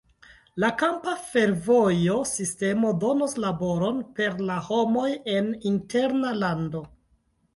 [0.61, 6.83] La kampa fervojo sistemo donos laboron per la homoj en interna lando.